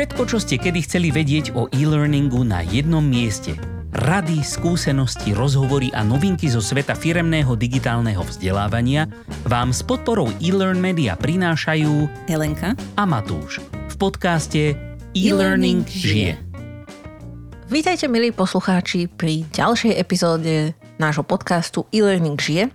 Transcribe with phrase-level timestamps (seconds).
[0.00, 3.52] Všetko, čo ste kedy chceli vedieť o e-learningu na jednom mieste.
[3.92, 9.04] Rady, skúsenosti, rozhovory a novinky zo sveta firemného digitálneho vzdelávania
[9.44, 13.60] vám s podporou e-learn media prinášajú Helenka a Matúš
[13.92, 14.72] v podcaste
[15.12, 16.40] E-Learning žije.
[17.68, 22.72] Vítajte milí poslucháči pri ďalšej epizóde nášho podcastu E-Learning žije,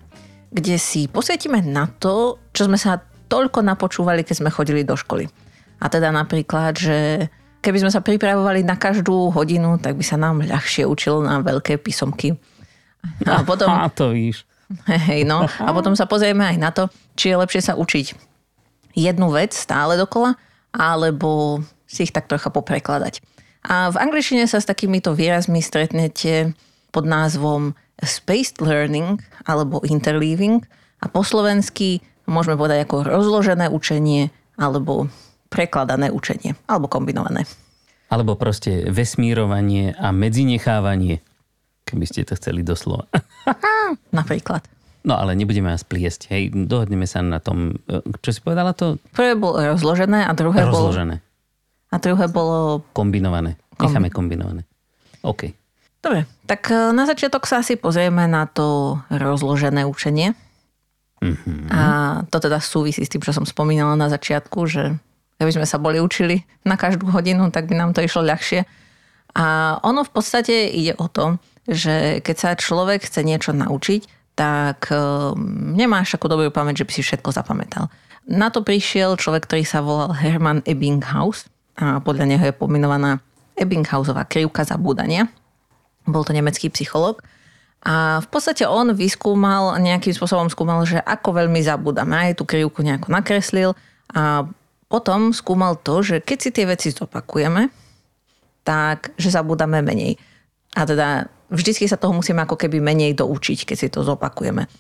[0.54, 3.02] kde si posvietime na to, čo sme sa
[3.34, 5.26] toľko napočúvali, keď sme chodili do školy.
[5.80, 7.28] A teda napríklad, že
[7.60, 11.82] keby sme sa pripravovali na každú hodinu, tak by sa nám ľahšie učilo na veľké
[11.82, 12.38] písomky.
[13.25, 13.70] A potom...
[13.70, 14.46] A to víš.
[14.89, 15.46] Hej, no.
[15.46, 18.36] A potom sa pozrieme aj na to, či je lepšie sa učiť
[18.96, 20.39] jednu vec stále dokola,
[20.71, 23.21] alebo si ich tak trocha poprekladať.
[23.68, 26.55] A v angličtine sa s takýmito výrazmi stretnete
[26.89, 30.64] pod názvom spaced learning alebo interleaving
[31.04, 35.11] a po slovensky môžeme povedať ako rozložené učenie alebo
[35.55, 37.47] prekladané učenie alebo kombinované.
[38.11, 41.23] Alebo proste vesmírovanie a medzinechávanie,
[41.88, 43.07] keby ste to chceli doslova.
[44.19, 44.67] Napríklad.
[45.05, 46.33] No ale nebudeme vás pliesť.
[46.33, 48.97] Hej, dohodneme sa na tom, e, čo si povedala to?
[49.13, 51.21] Prvé bolo rozložené a druhé rozložené.
[51.21, 51.93] bolo...
[51.93, 52.81] A druhé bolo...
[52.91, 53.61] Kombinované.
[53.77, 54.65] Necháme kombinované.
[55.21, 55.53] OK.
[56.02, 60.33] Dobre, tak e, na začiatok sa asi pozrieme na to rozložené učenie.
[61.21, 61.69] Mm-hmm.
[61.69, 61.81] A
[62.30, 64.97] to teda súvisí s tým, čo som spomínala na začiatku, že
[65.39, 68.64] keby sme sa boli učili na každú hodinu, tak by nám to išlo ľahšie.
[69.36, 71.36] A ono v podstate ide o to,
[71.67, 76.92] že keď sa človek chce niečo naučiť, tak ehm, nemáš takú dobrú pamäť, že by
[76.92, 77.92] si všetko zapamätal.
[78.25, 83.23] Na to prišiel človek, ktorý sa volal Hermann Ebbinghaus a podľa neho je pomenovaná
[83.55, 85.31] Ebbinghausová krivka zabúdania.
[86.05, 87.23] Bol to nemecký psycholog.
[87.86, 92.17] A v podstate on vyskúmal, nejakým spôsobom skúmal, že ako veľmi zabúdame.
[92.17, 93.77] Aj tú krivku nejako nakreslil
[94.09, 94.49] a
[94.95, 97.67] potom skúmal to, že keď si tie veci zopakujeme,
[98.63, 100.15] tak že zabúdame menej.
[100.71, 104.71] A teda vždycky sa toho musíme ako keby menej doučiť, keď si to zopakujeme.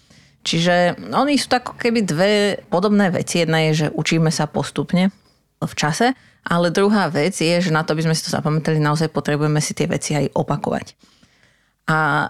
[0.47, 2.31] Čiže oni sú tak keby dve
[2.71, 3.43] podobné veci.
[3.43, 5.11] Jedna je, že učíme sa postupne
[5.59, 6.15] v čase,
[6.47, 9.75] ale druhá vec je, že na to, aby sme si to zapamätali, naozaj potrebujeme si
[9.75, 10.95] tie veci aj opakovať.
[11.91, 12.29] A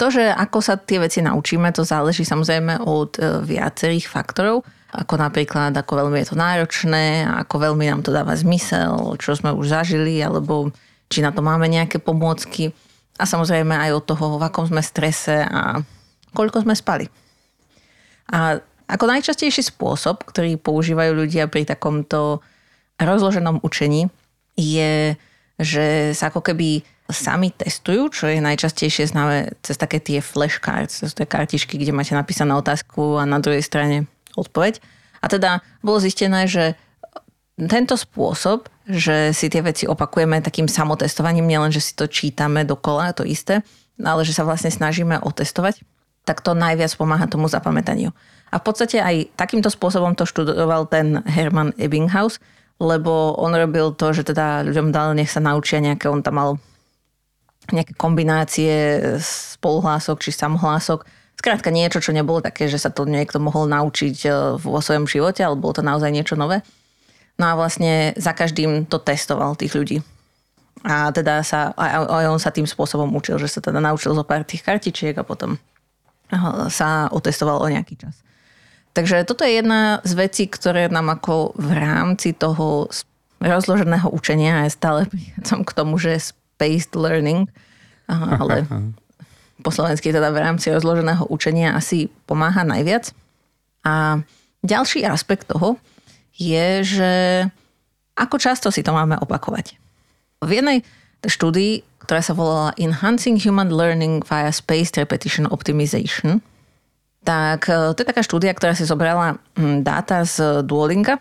[0.00, 5.14] to, že ako sa tie veci naučíme, to záleží samozrejme od e, viacerých faktorov ako
[5.22, 9.70] napríklad, ako veľmi je to náročné, ako veľmi nám to dáva zmysel, čo sme už
[9.70, 10.74] zažili, alebo
[11.06, 12.74] či na to máme nejaké pomôcky.
[13.18, 15.78] A samozrejme aj od toho, v akom sme strese a
[16.34, 17.06] koľko sme spali.
[18.34, 18.58] A
[18.90, 22.42] ako najčastejší spôsob, ktorý používajú ľudia pri takomto
[22.98, 24.10] rozloženom učení,
[24.58, 25.14] je,
[25.58, 31.10] že sa ako keby sami testujú, čo je najčastejšie známe cez také tie flashcards, cez
[31.14, 34.82] tie kartičky, kde máte napísanú otázku a na druhej strane odpoveď.
[35.20, 36.78] A teda bolo zistené, že
[37.60, 43.12] tento spôsob, že si tie veci opakujeme takým samotestovaním, nielen, že si to čítame dokola,
[43.12, 43.60] to isté,
[44.00, 45.84] ale že sa vlastne snažíme otestovať,
[46.24, 48.16] tak to najviac pomáha tomu zapamätaniu.
[48.50, 52.40] A v podstate aj takýmto spôsobom to študoval ten Herman Ebbinghaus,
[52.80, 56.50] lebo on robil to, že teda ľuďom dal, nech sa naučia nejaké, on tam mal
[57.70, 61.04] nejaké kombinácie spoluhlások či samohlások,
[61.40, 64.30] Skrátka niečo, čo nebolo také, že sa to niekto mohol naučiť e,
[64.60, 66.60] vo svojom živote, ale bolo to naozaj niečo nové.
[67.40, 70.04] No a vlastne za každým to testoval tých ľudí.
[70.84, 74.44] A teda sa, aj on sa tým spôsobom učil, že sa teda naučil zo pár
[74.44, 75.56] tých kartičiek a potom
[76.68, 78.20] sa otestoval o nejaký čas.
[78.92, 82.92] Takže toto je jedna z vecí, ktoré nám ako v rámci toho
[83.40, 85.00] rozloženého učenia, je stále
[85.68, 87.48] k tomu, že spaced learning,
[88.08, 88.68] ale
[89.60, 93.12] po slovensky teda v rámci rozloženého učenia asi pomáha najviac.
[93.84, 94.20] A
[94.64, 95.76] ďalší aspekt toho
[96.36, 97.12] je, že
[98.16, 99.76] ako často si to máme opakovať.
[100.40, 100.84] V jednej
[101.24, 106.40] štúdii, ktorá sa volala Enhancing Human Learning via Spaced Repetition Optimization,
[107.20, 111.20] tak e, to je taká štúdia, ktorá si zobrala mm, dáta z Duolinga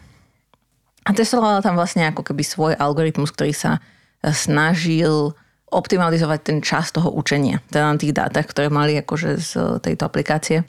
[1.04, 3.84] a testovala tam vlastne ako keby svoj algoritmus, ktorý sa
[4.24, 5.36] e, snažil
[5.70, 7.62] optimalizovať ten čas toho učenia.
[7.70, 9.52] Teda na tých dátach, ktoré mali akože z
[9.86, 10.66] tejto aplikácie.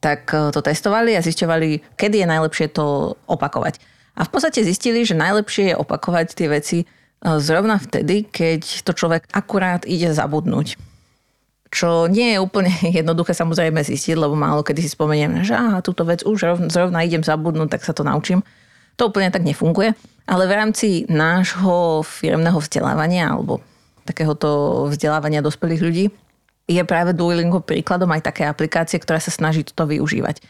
[0.00, 3.80] Tak e, to testovali a zisťovali, kedy je najlepšie to opakovať.
[4.16, 6.86] A v podstate zistili, že najlepšie je opakovať tie veci e,
[7.40, 10.76] zrovna vtedy, keď to človek akurát ide zabudnúť.
[11.70, 16.04] Čo nie je úplne jednoduché samozrejme zistiť, lebo málo kedy si spomeniem, že aha, túto
[16.04, 18.44] vec už zrovna idem zabudnúť, tak sa to naučím.
[19.00, 19.96] To úplne tak nefunguje.
[20.28, 23.64] Ale v rámci nášho firmného vzdelávania alebo
[24.10, 26.04] takéhoto vzdelávania dospelých ľudí,
[26.70, 30.42] je práve Duolingo príkladom aj také aplikácie, ktorá sa snaží toto využívať.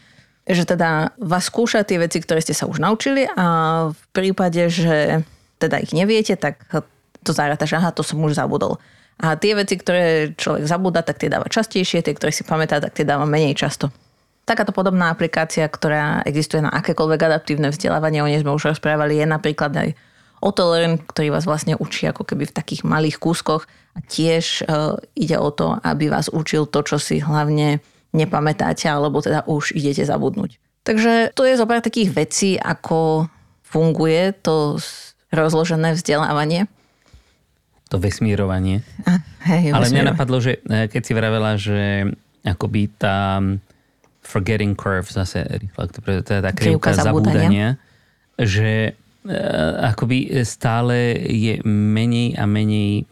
[0.45, 3.45] Že teda vás skúša tie veci, ktoré ste sa už naučili a
[3.93, 5.21] v prípade, že
[5.57, 6.61] teda ich neviete, tak
[7.21, 8.81] to zaráta, že aha, to som už zabudol.
[9.21, 12.97] A tie veci, ktoré človek zabúda, tak tie dáva častejšie, tie, ktoré si pamätá, tak
[12.97, 13.93] tie dáva menej často.
[14.49, 19.29] Takáto podobná aplikácia, ktorá existuje na akékoľvek adaptívne vzdelávanie, o nej sme už rozprávali, je
[19.29, 19.89] napríklad aj
[20.41, 25.37] Otolearn, ktorý vás vlastne učí ako keby v takých malých kúskoch a tiež uh, ide
[25.37, 27.79] o to, aby vás učil to, čo si hlavne
[28.11, 30.59] nepamätáte, alebo teda už idete zabudnúť.
[30.81, 33.29] Takže to je zopár takých vecí, ako
[33.61, 34.81] funguje to
[35.31, 36.67] rozložené vzdelávanie.
[37.93, 38.83] To vesmírovanie.
[39.05, 42.07] A, hej, Ale mňa napadlo, že e, keď si vravela, že
[42.43, 43.39] akoby tá
[44.23, 45.87] forgetting curve, zase rýchlo,
[46.23, 47.77] teda tá krivka zabúdania,
[48.39, 49.00] že e,
[49.85, 53.05] akoby stále je menej a menej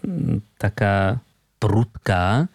[0.58, 1.22] taká
[1.62, 2.50] prudká,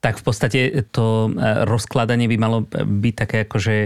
[0.00, 0.60] tak v podstate
[0.90, 1.30] to e,
[1.68, 3.76] rozkladanie by malo byť také ako, že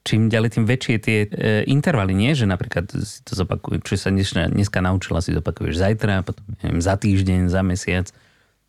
[0.00, 1.28] čím ďalej, tým väčšie tie e,
[1.68, 2.32] intervaly, nie?
[2.32, 6.80] Že napríklad si to zopakujú, čo sa dneska, dneska naučila, si zopakuješ zajtra, potom neviem,
[6.80, 8.08] za týždeň, za mesiac,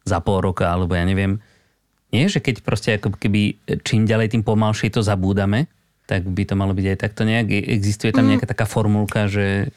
[0.04, 1.40] za pol roka, alebo ja neviem.
[2.12, 3.56] Nie, že keď proste ako keby
[3.88, 5.72] čím ďalej, tým pomalšie to zabúdame,
[6.12, 7.48] tak by to malo byť aj takto nejak.
[7.72, 8.36] Existuje tam mhm.
[8.36, 9.72] nejaká taká formulka, že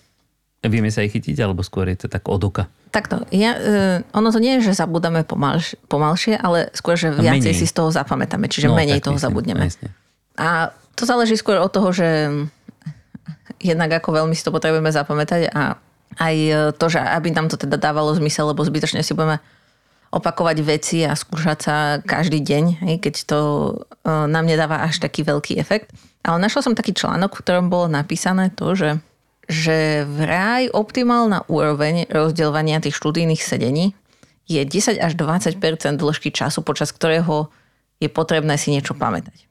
[0.66, 2.66] vieme sa aj chytiť, alebo skôr je to tak od oka?
[2.90, 3.22] Takto.
[3.30, 7.60] Ja, uh, ono to nie je, že zabúdame pomalš, pomalšie, ale skôr, že viacej menej.
[7.62, 9.64] si z toho zapamätáme, čiže no, menej toho myslím, zabudneme.
[9.68, 9.92] Jasne.
[10.34, 12.32] A to záleží skôr od toho, že
[13.60, 15.78] jednak ako veľmi si to potrebujeme zapamätať a
[16.14, 16.36] aj
[16.78, 19.42] to, že aby nám to teda dávalo zmysel, lebo zbytočne si budeme
[20.14, 23.72] opakovať veci a skúšať sa každý deň, keď to e,
[24.08, 25.90] nám nedáva až taký veľký efekt.
[26.24, 28.90] Ale našla som taký článok, v ktorom bolo napísané to, že,
[29.50, 33.92] že vraj optimálna úroveň rozdeľovania tých študijných sedení
[34.48, 35.60] je 10 až 20%
[36.00, 37.52] dĺžky času, počas ktorého
[38.00, 39.44] je potrebné si niečo pamätať.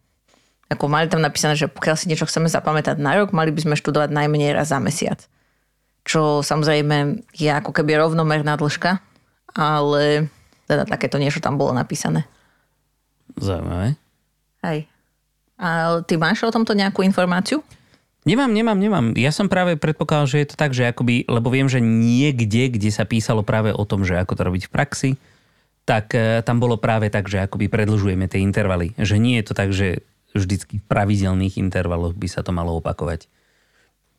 [0.73, 3.75] Ako mali tam napísané, že pokiaľ si niečo chceme zapamätať na rok, mali by sme
[3.77, 5.21] študovať najmenej raz za mesiac.
[6.03, 8.97] Čo samozrejme je ako keby rovnomerná dĺžka,
[9.53, 10.33] ale
[10.67, 12.27] teda takéto niečo tam bolo napísané.
[13.37, 13.95] Zaujímavé.
[14.63, 14.87] Hej.
[15.59, 17.61] A ty máš o tomto nejakú informáciu?
[18.23, 19.05] Nemám, nemám, nemám.
[19.19, 22.87] Ja som práve predpokladal, že je to tak, že akoby, lebo viem, že niekde, kde
[22.87, 25.11] sa písalo práve o tom, že ako to robiť v praxi,
[25.83, 28.95] tak e, tam bolo práve tak, že akoby predlžujeme tie intervaly.
[28.95, 33.27] Že nie je to tak, že vždycky v pravidelných intervaloch by sa to malo opakovať.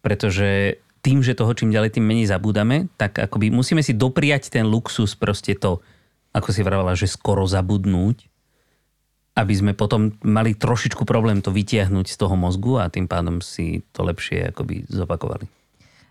[0.04, 4.68] Pretože tým, že toho čím ďalej tým menej zabúdame, tak akoby musíme si dopriať ten
[4.68, 5.80] luxus proste to,
[6.34, 8.26] ako si vravala, že skoro zabudnúť,
[9.34, 13.82] aby sme potom mali trošičku problém to vytiahnuť z toho mozgu a tým pádom si
[13.94, 15.46] to lepšie akoby zopakovali.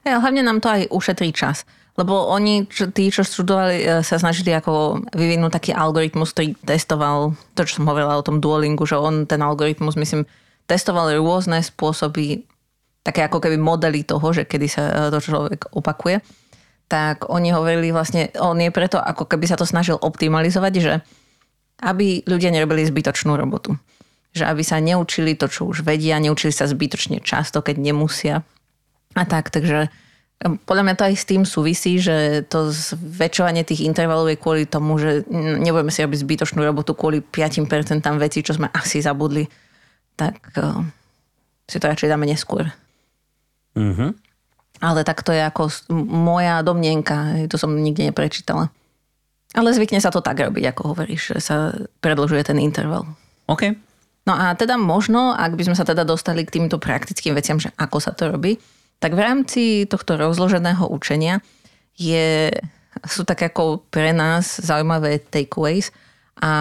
[0.04, 1.64] Ja, hlavne nám to aj ušetrí čas.
[1.94, 7.38] Lebo oni, čo, tí, čo študovali, e, sa snažili ako vyvinúť taký algoritmus, ktorý testoval
[7.54, 10.26] to, čo som hovorila o tom Duolingu, že on ten algoritmus, myslím,
[10.66, 12.50] testoval rôzne spôsoby,
[13.06, 16.20] také ako keby modely toho, že kedy sa e, to človek opakuje
[16.88, 20.94] tak oni hovorili vlastne, on je preto, ako keby sa to snažil optimalizovať, že
[21.84, 23.76] aby ľudia nerobili zbytočnú robotu.
[24.34, 28.46] Že aby sa neučili to, čo už vedia, neučili sa zbytočne často, keď nemusia.
[29.14, 29.90] A tak, takže
[30.44, 35.00] podľa mňa to aj s tým súvisí, že to zväčšovanie tých intervalov je kvôli tomu,
[35.00, 39.48] že nebudeme si robiť zbytočnú robotu kvôli 5% vecí, čo sme asi zabudli.
[40.20, 40.84] Tak uh,
[41.70, 42.68] si to radšej dáme neskôr.
[43.80, 44.10] Mm-hmm.
[44.82, 45.70] Ale tak to je ako
[46.10, 48.74] moja domnienka, to som nikde neprečítala.
[49.54, 51.56] Ale zvykne sa to tak robiť, ako hovoríš, že sa
[52.02, 53.06] predlžuje ten interval.
[53.46, 53.78] OK.
[54.26, 57.70] No a teda možno, ak by sme sa teda dostali k týmto praktickým veciam, že
[57.76, 58.58] ako sa to robí,
[59.04, 61.44] tak v rámci tohto rozloženého učenia
[62.00, 62.50] je,
[63.04, 65.92] sú tak ako pre nás zaujímavé takeaways
[66.40, 66.52] a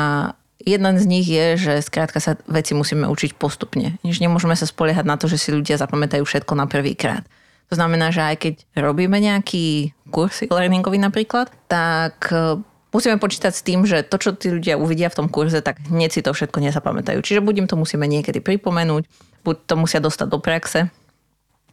[0.59, 3.99] jeden z nich je, že skrátka sa veci musíme učiť postupne.
[4.03, 7.23] Než nemôžeme sa spoliehať na to, že si ľudia zapamätajú všetko na prvý krát.
[7.71, 12.61] To znamená, že aj keď robíme nejaký kurz learningový napríklad, tak e,
[12.93, 16.11] musíme počítať s tým, že to, čo tí ľudia uvidia v tom kurze, tak hneď
[16.13, 17.19] si to všetko nezapamätajú.
[17.25, 19.09] Čiže buď im to musíme niekedy pripomenúť,
[19.43, 20.93] buď to musia dostať do praxe,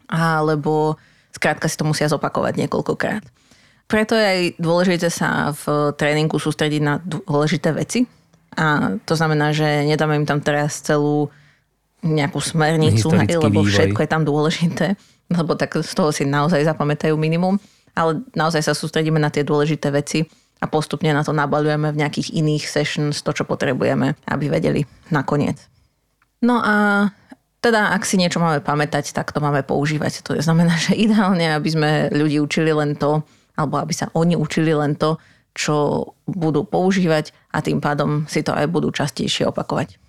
[0.08, 0.96] alebo
[1.36, 3.24] skrátka si to musia zopakovať niekoľkokrát.
[3.89, 8.05] Preto je aj dôležité sa v tréningu sústrediť na dôležité veci.
[8.53, 11.34] A to znamená, že nedáme im tam teraz celú
[12.05, 13.69] nejakú smernicu, lebo vývoj.
[13.69, 14.96] všetko je tam dôležité
[15.29, 17.62] lebo tak z toho si naozaj zapamätajú minimum,
[17.93, 20.25] ale naozaj sa sústredíme na tie dôležité veci
[20.59, 24.83] a postupne na to nabalujeme v nejakých iných sessions to, čo potrebujeme, aby vedeli
[25.13, 25.57] nakoniec.
[26.43, 27.07] No a
[27.59, 30.24] teda, ak si niečo máme pamätať, tak to máme používať.
[30.24, 33.24] To znamená, že ideálne, aby sme ľudí učili len to,
[33.59, 35.19] alebo aby sa oni učili len to,
[35.51, 40.00] čo budú používať a tým pádom si to aj budú častejšie opakovať.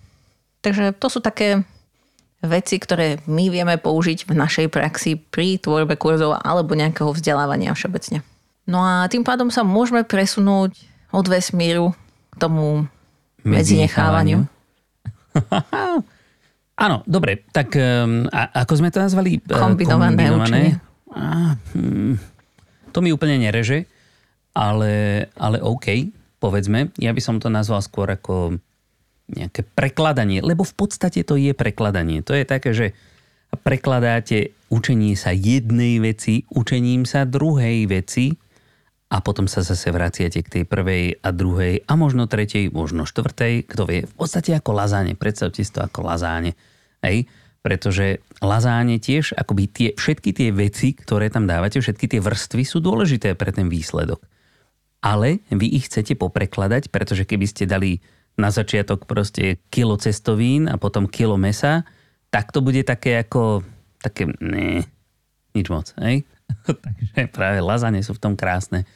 [0.63, 1.67] Takže to sú také
[2.41, 8.25] veci, ktoré my vieme použiť v našej praxi pri tvorbe kurzov alebo nejakého vzdelávania všeobecne.
[8.65, 10.77] No a tým pádom sa môžeme presunúť
[11.13, 11.93] od vesmíru
[12.33, 12.87] k tomu
[13.45, 14.47] medzinechávaniu.
[16.85, 19.37] Áno, dobre, tak um, a, ako sme to nazvali?
[19.45, 20.81] Kombinované, kombinované.
[21.13, 22.17] A, hm,
[22.89, 23.85] to mi úplne nereže,
[24.57, 26.09] ale, ale OK,
[26.41, 26.89] povedzme.
[26.97, 28.57] Ja by som to nazval skôr ako
[29.31, 32.21] nejaké prekladanie, lebo v podstate to je prekladanie.
[32.27, 32.87] To je také, že
[33.63, 38.39] prekladáte učenie sa jednej veci, učením sa druhej veci
[39.11, 43.67] a potom sa zase vraciate k tej prvej a druhej a možno tretej, možno štvrtej,
[43.67, 44.07] kto vie.
[44.07, 46.55] V podstate ako lazáne, predstavte si to ako lazáne.
[47.03, 47.27] Hej?
[47.61, 52.79] Pretože lazáne tiež, akoby tie, všetky tie veci, ktoré tam dávate, všetky tie vrstvy sú
[52.79, 54.23] dôležité pre ten výsledok.
[55.03, 57.99] Ale vy ich chcete poprekladať, pretože keby ste dali
[58.41, 61.85] na začiatok proste kilo cestovín a potom kilo mesa,
[62.33, 63.61] tak to bude také ako,
[64.01, 64.89] také, ne,
[65.53, 66.25] nič moc, hej?
[66.67, 68.89] Takže práve lazane sú v tom krásne,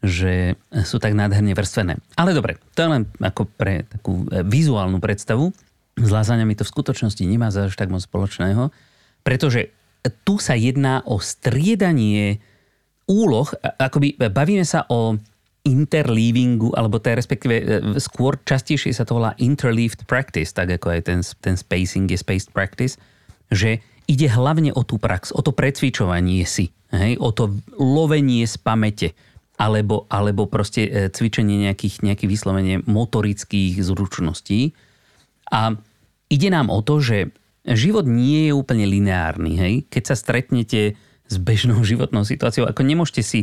[0.00, 0.56] že
[0.88, 2.00] sú tak nádherne vrstvené.
[2.16, 5.52] Ale dobre, to je len ako pre takú e, vizuálnu predstavu.
[6.00, 8.72] S lazaňami to v skutočnosti nemá až tak moc spoločného,
[9.20, 9.76] pretože
[10.24, 12.40] tu sa jedná o striedanie
[13.04, 15.20] úloh, akoby bavíme sa o
[15.60, 17.64] interleavingu, alebo je respektíve e,
[18.00, 22.48] skôr častejšie sa to volá interleaved practice, tak ako aj ten, ten spacing je spaced
[22.56, 22.96] practice,
[23.52, 28.56] že ide hlavne o tú prax, o to precvičovanie si, hej, o to lovenie z
[28.56, 29.08] pamäte,
[29.60, 34.72] alebo, alebo proste e, cvičenie nejakých, nejakých vyslovene motorických zručností.
[35.52, 35.76] A
[36.32, 37.28] ide nám o to, že
[37.68, 39.52] život nie je úplne lineárny.
[39.60, 39.74] Hej?
[39.92, 40.96] Keď sa stretnete
[41.28, 43.40] s bežnou životnou situáciou, ako nemôžete si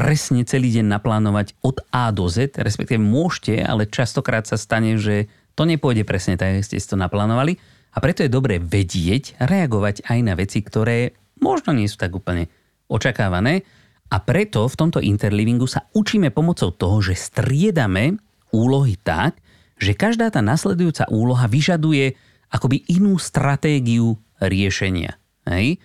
[0.00, 5.28] presne celý deň naplánovať od A do Z, respektíve môžete, ale častokrát sa stane, že
[5.52, 7.60] to nepôjde presne tak, ako ste si to naplánovali.
[7.92, 11.12] A preto je dobré vedieť, reagovať aj na veci, ktoré
[11.44, 12.48] možno nie sú tak úplne
[12.88, 13.60] očakávané.
[14.08, 18.16] A preto v tomto interlivingu sa učíme pomocou toho, že striedame
[18.56, 19.36] úlohy tak,
[19.76, 22.16] že každá tá nasledujúca úloha vyžaduje
[22.48, 25.20] akoby inú stratégiu riešenia.
[25.44, 25.78] Hej?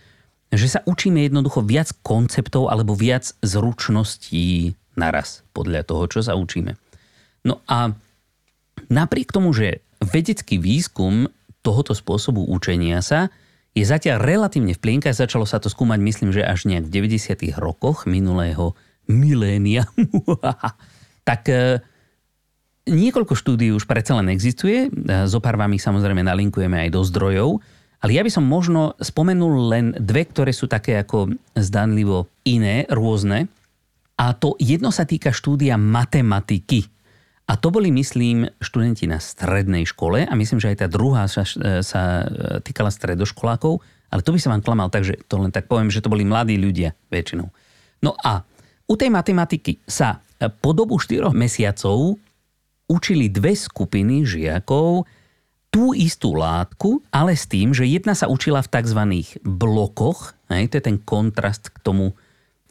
[0.55, 6.79] Že sa učíme jednoducho viac konceptov alebo viac zručností naraz podľa toho, čo sa učíme.
[7.45, 7.93] No a
[8.89, 11.29] napriek tomu, že vedecký výskum
[11.61, 13.29] tohoto spôsobu učenia sa
[13.75, 17.59] je zatiaľ relatívne v plienkach, začalo sa to skúmať myslím, že až nejak v 90.
[17.59, 18.71] rokoch minulého
[19.11, 19.85] milénia,
[21.29, 21.83] tak e,
[22.87, 24.89] niekoľko štúdií už predsa len existuje, e,
[25.27, 27.49] zopár vám ich samozrejme nalinkujeme aj do zdrojov,
[28.03, 33.47] ale ja by som možno spomenul len dve, ktoré sú také ako zdanlivo iné, rôzne.
[34.15, 36.87] A to jedno sa týka štúdia matematiky.
[37.45, 41.45] A to boli, myslím, študenti na strednej škole a myslím, že aj tá druhá sa,
[41.85, 42.25] sa
[42.65, 46.09] týkala stredoškolákov, ale to by sa vám klamal, takže to len tak poviem, že to
[46.09, 47.45] boli mladí ľudia väčšinou.
[48.01, 48.41] No a
[48.85, 50.21] u tej matematiky sa
[50.61, 52.17] po dobu 4 mesiacov
[52.85, 55.05] učili dve skupiny žiakov
[55.75, 59.01] tú istú látku, ale s tým, že jedna sa učila v tzv.
[59.43, 62.15] blokoch, hej, to je ten kontrast k tomu,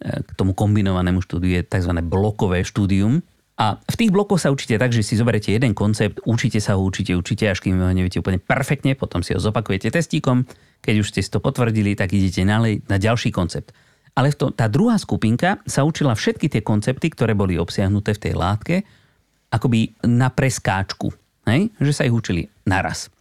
[0.00, 2.00] e, k tomu kombinovanému štúdiu, je tzv.
[2.00, 3.20] blokové štúdium.
[3.60, 6.82] A v tých blokoch sa učíte tak, že si zoberete jeden koncept, učíte sa ho,
[6.82, 10.48] učíte, učíte, až kým ho neviete úplne perfektne, potom si ho zopakujete testíkom,
[10.80, 13.76] keď už ste si to potvrdili, tak idete ďalej na ďalší koncept.
[14.16, 18.34] Ale to, tá druhá skupinka sa učila všetky tie koncepty, ktoré boli obsiahnuté v tej
[18.34, 18.76] látke,
[19.52, 21.23] akoby na preskáčku.
[21.48, 21.72] Hej?
[21.80, 23.12] Že sa ich učili naraz.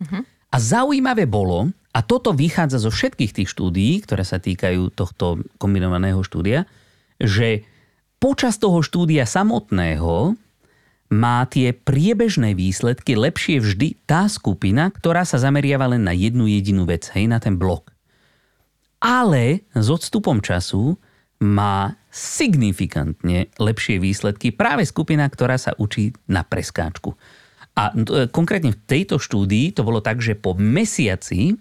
[0.00, 0.22] Uh-huh.
[0.50, 6.22] A zaujímavé bolo, a toto vychádza zo všetkých tých štúdií, ktoré sa týkajú tohto kombinovaného
[6.22, 6.66] štúdia,
[7.18, 7.66] že
[8.22, 10.38] počas toho štúdia samotného
[11.10, 16.86] má tie priebežné výsledky lepšie vždy tá skupina, ktorá sa zameriava len na jednu jedinú
[16.86, 17.90] vec, hej, na ten blok.
[19.02, 20.94] Ale s odstupom času
[21.42, 27.16] má signifikantne lepšie výsledky práve skupina, ktorá sa učí na preskáčku.
[27.78, 31.54] A e, konkrétne v tejto štúdii to bolo tak, že po mesiaci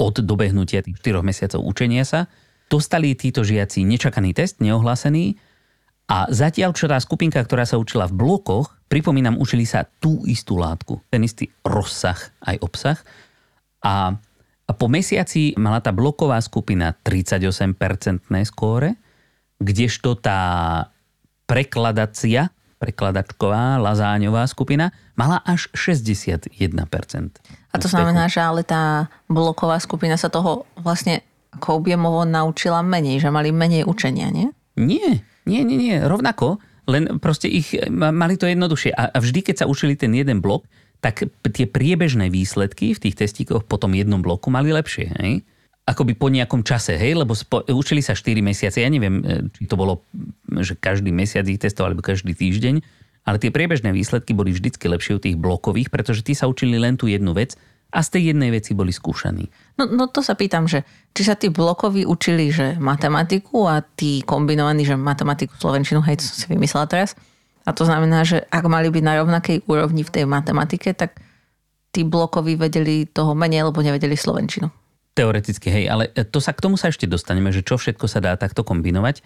[0.00, 2.26] od dobehnutia tých 4 mesiacov učenia sa
[2.70, 5.36] dostali títo žiaci nečakaný test, neohlásený.
[6.10, 10.58] A zatiaľ, čo tá skupinka, ktorá sa učila v blokoch, pripomínam, učili sa tú istú
[10.58, 12.98] látku, ten istý rozsah aj obsah.
[13.86, 14.18] A
[14.70, 17.74] a po mesiaci mala tá bloková skupina 38%
[18.46, 18.94] skóre,
[19.58, 20.38] kdežto tá
[21.50, 26.48] prekladacia prekladačková, lazáňová skupina, mala až 61%.
[27.70, 31.20] A to znamená, že ale tá bloková skupina sa toho vlastne
[31.52, 34.48] ako objemovo naučila menej, že mali menej učenia, nie?
[34.80, 35.96] Nie, nie, nie, nie.
[36.00, 36.56] Rovnako,
[36.88, 38.96] len proste ich mali to jednoduchšie.
[38.96, 40.64] A, a vždy, keď sa učili ten jeden blok,
[41.04, 45.06] tak tie priebežné výsledky v tých testíkoch po tom jednom bloku mali lepšie.
[45.20, 45.32] Hej?
[45.90, 49.66] Akoby po nejakom čase, hej, lebo spo, učili sa 4 mesiace, ja neviem, e, či
[49.66, 50.06] to bolo,
[50.62, 52.78] že každý mesiac ich testoval, alebo každý týždeň,
[53.26, 56.94] ale tie priebežné výsledky boli vždycky lepšie u tých blokových, pretože tí sa učili len
[56.94, 57.58] tú jednu vec
[57.90, 59.50] a z tej jednej veci boli skúšaní.
[59.82, 64.22] No, no to sa pýtam, že či sa tí blokoví učili, že matematiku a tí
[64.22, 67.18] kombinovaní, že matematiku, slovenčinu, hej, to som si vymyslela teraz,
[67.66, 71.20] a to znamená, že ak mali byť na rovnakej úrovni v tej matematike, tak
[71.90, 74.70] tí blokoví vedeli toho menej, lebo nevedeli slovenčinu.
[75.14, 78.38] Teoreticky, hej, ale to sa k tomu sa ešte dostaneme, že čo všetko sa dá
[78.38, 79.20] takto kombinovať.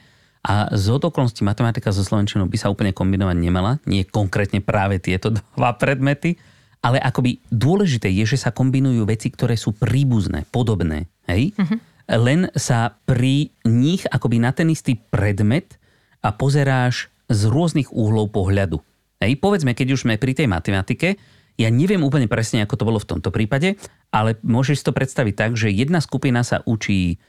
[0.45, 3.81] A z okolností matematika so slovenčinou by sa úplne kombinovať nemala.
[3.89, 6.37] Nie konkrétne práve tieto dva predmety,
[6.85, 11.09] ale akoby dôležité je, že sa kombinujú veci, ktoré sú príbuzné, podobné.
[11.25, 11.57] Hej?
[11.57, 11.81] Uh-huh.
[12.05, 15.81] Len sa pri nich akoby na ten istý predmet
[16.21, 18.85] a pozeráš z rôznych úhlov pohľadu.
[19.25, 21.17] Hej, povedzme, keď už sme pri tej matematike,
[21.55, 23.79] ja neviem úplne presne, ako to bolo v tomto prípade,
[24.11, 27.23] ale môžeš to predstaviť tak, že jedna skupina sa učí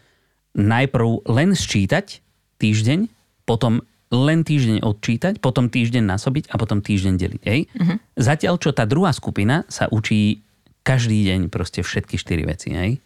[0.57, 2.25] najprv len sčítať
[2.57, 3.11] týždeň,
[3.45, 7.41] potom len týždeň odčítať, potom týždeň násobiť a potom týždeň deliť.
[7.45, 7.59] Hej?
[7.73, 7.97] Uh-huh.
[8.15, 10.45] Zatiaľ, čo tá druhá skupina sa učí
[10.85, 12.71] každý deň proste všetky štyri veci.
[12.71, 13.01] Hej?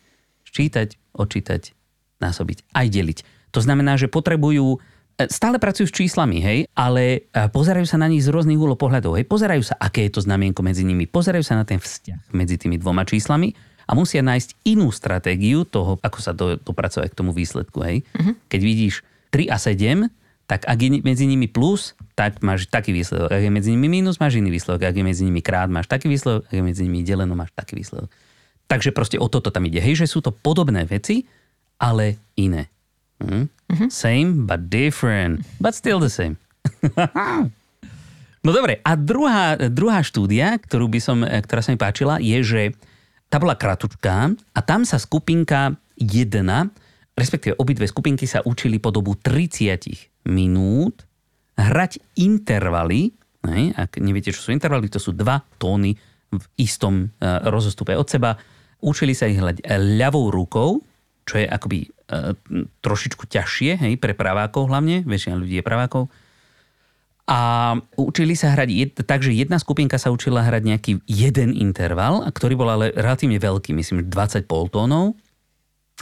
[0.45, 1.73] Ščítať, odčítať,
[2.19, 3.19] násobiť, aj deliť.
[3.55, 4.77] To znamená, že potrebujú
[5.27, 9.19] stále pracujú s číslami, hej, ale e, pozerajú sa na nich z rôznych úhľov pohľadov.
[9.19, 12.55] Hej, pozerajú sa, aké je to znamienko medzi nimi, pozerajú sa na ten vzťah medzi
[12.55, 13.51] tými dvoma číslami
[13.89, 17.81] a musia nájsť inú stratégiu toho, ako sa do, dopracovať k tomu výsledku.
[17.83, 18.05] Hej.
[18.13, 18.38] Uh-huh.
[18.47, 20.07] Keď vidíš 3 a 7,
[20.49, 23.29] tak ak je medzi nimi plus, tak máš taký výsledok.
[23.29, 24.81] Ak je medzi nimi minus, máš iný výsledok.
[24.89, 26.49] Ak je medzi nimi krát, máš taký výsledok.
[26.49, 28.09] Ak je medzi nimi deleno, máš taký výsledok.
[28.65, 29.77] Takže proste o toto tam ide.
[29.81, 31.25] Hej, že sú to podobné veci,
[31.77, 32.69] ale iné.
[33.19, 33.51] Hm?
[33.69, 33.89] Mm-hmm.
[33.91, 35.45] Same, but different.
[35.61, 36.41] But still the same.
[38.45, 42.61] no dobre, a druhá, druhá štúdia, ktorú by som, ktorá sa mi páčila, je, že
[43.29, 46.71] tá bola kratučká a tam sa skupinka jedna,
[47.13, 49.85] respektíve obidve skupinky sa učili po dobu 30
[50.31, 51.05] minút
[51.59, 53.13] hrať intervaly.
[53.46, 53.75] Ne?
[53.77, 55.94] Ak neviete, čo sú intervaly, to sú dva tóny
[56.29, 58.33] v istom uh, rozostupe od seba.
[58.79, 59.61] Učili sa ich hľať
[60.00, 60.79] ľavou rukou,
[61.29, 61.87] čo je akoby e,
[62.81, 66.09] trošičku ťažšie, hej, pre pravákov hlavne, väčšina ľudí je pravákov.
[67.29, 67.39] A
[67.94, 72.74] učili sa hrať, jed, takže jedna skupinka sa učila hrať nejaký jeden interval, ktorý bol
[72.74, 75.13] ale relatívne veľký, myslím, 20 poltónov.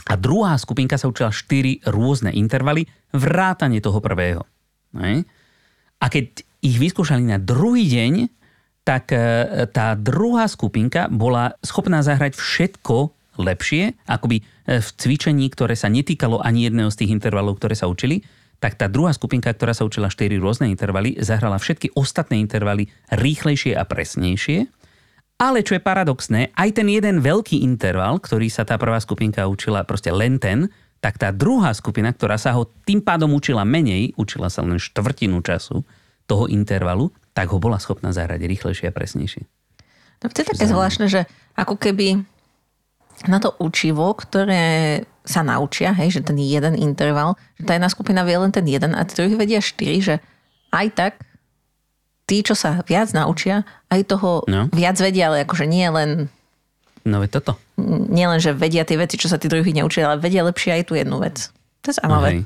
[0.08, 4.48] A druhá skupinka sa učila 4 rôzne intervaly, vrátane toho prvého.
[4.96, 5.28] Hej.
[6.00, 8.32] A keď ich vyskúšali na druhý deň,
[8.88, 9.20] tak e,
[9.68, 16.42] tá druhá skupinka bola schopná zahrať všetko lepšie, akoby e, v cvičení, ktoré sa netýkalo
[16.42, 18.26] ani jedného z tých intervalov, ktoré sa učili,
[18.58, 23.78] tak tá druhá skupinka, ktorá sa učila 4 rôzne intervaly, zahrala všetky ostatné intervaly rýchlejšie
[23.78, 24.66] a presnejšie.
[25.38, 29.86] Ale čo je paradoxné, aj ten jeden veľký interval, ktorý sa tá prvá skupinka učila
[29.86, 30.66] proste len ten,
[30.98, 35.38] tak tá druhá skupina, ktorá sa ho tým pádom učila menej, učila sa len štvrtinu
[35.46, 35.86] času
[36.26, 39.46] toho intervalu, tak ho bola schopná zahrať rýchlejšie a presnejšie.
[40.18, 42.26] No to je také zvláštne, že ako keby
[43.26, 48.22] na to učivo, ktoré sa naučia, hej, že ten jeden interval, že tá jedna skupina
[48.24, 50.14] vie len ten jeden a tí druhí vedia štyri, že
[50.72, 51.12] aj tak
[52.28, 54.68] tí, čo sa viac naučia, aj toho no.
[54.72, 56.28] viac vedia, ale akože nie len
[57.08, 57.56] No veď toto.
[58.12, 60.82] Nie len, že vedia tie veci, čo sa tí druhí neučia, ale vedia lepšie aj
[60.84, 61.48] tú jednu vec.
[61.80, 62.44] To je zaujímavé.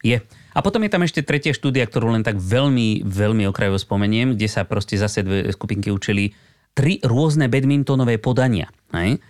[0.00, 0.16] Je.
[0.56, 4.48] A potom je tam ešte tretia štúdia, ktorú len tak veľmi, veľmi okrajovo spomeniem, kde
[4.48, 6.32] sa proste zase dve skupinky učili
[6.72, 8.72] tri rôzne badmintonové podania.
[8.96, 9.20] Hej?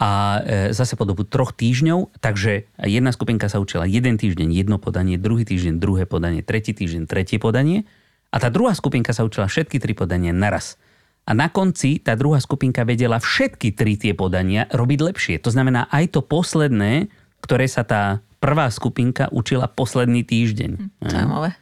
[0.00, 4.76] A e, zase po dobu troch týždňov, takže jedna skupinka sa učila jeden týždeň jedno
[4.80, 7.84] podanie, druhý týždeň druhé podanie, tretí týždeň tretie podanie
[8.32, 10.80] a tá druhá skupinka sa učila všetky tri podania naraz.
[11.22, 15.34] A na konci tá druhá skupinka vedela všetky tri tie podania robiť lepšie.
[15.46, 17.06] To znamená aj to posledné,
[17.38, 20.70] ktoré sa tá prvá skupinka učila posledný týždeň.
[20.74, 21.54] Hm, zaujímavé.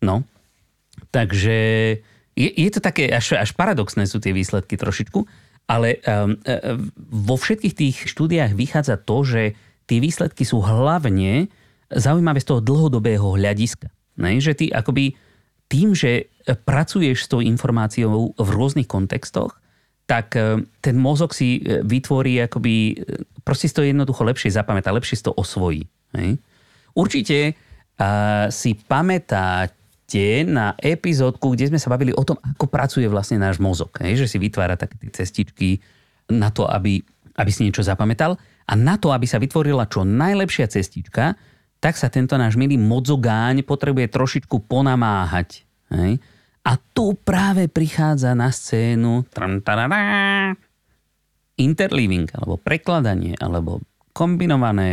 [0.00, 0.24] No,
[1.12, 1.58] takže
[2.36, 5.24] je, je to také, až, až paradoxné sú tie výsledky trošičku,
[5.66, 6.38] ale um,
[7.26, 9.42] vo všetkých tých štúdiách vychádza to, že
[9.90, 11.50] tie výsledky sú hlavne
[11.90, 13.90] zaujímavé z toho dlhodobého hľadiska.
[14.18, 14.38] Ne?
[14.38, 15.14] Že ty akoby
[15.66, 16.30] tým, že
[16.62, 19.58] pracuješ s tou informáciou v rôznych kontextoch,
[20.06, 20.38] tak
[20.78, 23.02] ten mozog si e, vytvorí akoby,
[23.42, 25.82] proste si to jednoducho lepšie zapamätá, lepšie si to osvojí.
[26.14, 26.38] Ne?
[26.94, 29.68] Určite uh, si pamätá
[30.06, 33.90] ste na epizódku, kde sme sa bavili o tom, ako pracuje vlastne náš mozog.
[33.98, 34.22] Hej?
[34.22, 35.82] Že si vytvára také tie cestičky
[36.30, 37.02] na to, aby,
[37.34, 38.38] aby si niečo zapamätal.
[38.70, 41.34] A na to, aby sa vytvorila čo najlepšia cestička,
[41.82, 45.66] tak sa tento náš milý mozogáň potrebuje trošičku ponamáhať.
[45.90, 46.22] Hej?
[46.62, 49.26] A tu práve prichádza na scénu
[51.58, 53.82] interleaving, alebo prekladanie, alebo
[54.14, 54.90] kombinované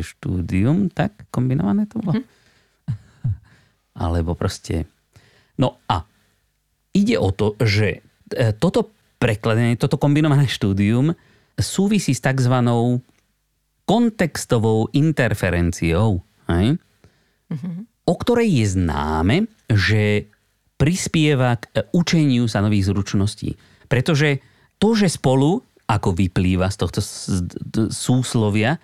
[0.00, 1.28] štúdium, tak?
[1.28, 2.16] Kombinované to bolo?
[2.16, 2.24] Hm.
[3.94, 4.86] Alebo proste...
[5.54, 6.02] No a
[6.94, 8.02] ide o to, že
[8.34, 8.90] e, toto
[9.22, 11.14] prekladanie, toto kombinované štúdium
[11.54, 12.54] súvisí s tzv.
[13.86, 16.76] kontextovou interferenciou, hej?
[17.44, 18.08] Mm-hmm.
[18.08, 19.36] o ktorej je známe,
[19.70, 20.26] že
[20.74, 23.54] prispieva k e, učeniu sa nových zručností.
[23.86, 24.42] Pretože
[24.82, 27.00] to, že spolu, ako vyplýva z tohto
[27.92, 28.80] súslovia,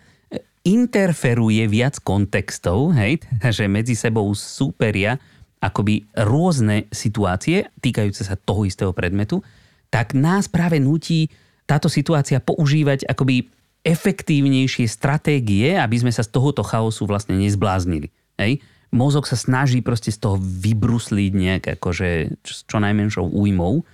[0.67, 3.21] interferuje viac kontextov, hej,
[3.57, 5.17] že medzi sebou súperia
[5.61, 9.45] akoby rôzne situácie týkajúce sa toho istého predmetu,
[9.93, 11.29] tak nás práve nutí
[11.69, 13.45] táto situácia používať akoby
[13.85, 18.09] efektívnejšie stratégie, aby sme sa z tohoto chaosu vlastne nezbláznili.
[18.41, 18.65] Hej?
[18.91, 23.87] mozog sa snaží proste z toho vybrusliť nejak akože čo, čo najmenšou újmou,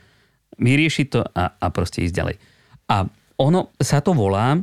[0.57, 2.37] vyriešiť to a, a proste ísť ďalej.
[2.89, 3.05] A
[3.37, 4.57] ono sa to volá,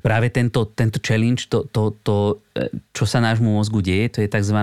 [0.00, 2.16] práve tento, tento challenge, to, to, to,
[2.56, 4.58] e, čo sa nášmu mozgu deje, to je tzv.